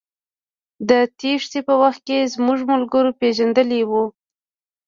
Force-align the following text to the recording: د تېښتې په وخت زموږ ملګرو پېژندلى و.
د 0.89 0.91
تېښتې 1.19 1.59
په 1.67 1.73
وخت 1.81 2.05
زموږ 2.33 2.59
ملګرو 2.71 3.17
پېژندلى 3.19 3.81
و. 3.89 3.91